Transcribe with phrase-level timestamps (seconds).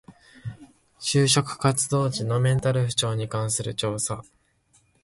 [0.99, 4.23] 就職活動時のメンタル不調に関する調査